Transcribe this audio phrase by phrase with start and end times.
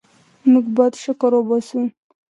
[0.51, 1.81] موږ باید شکر وباسو.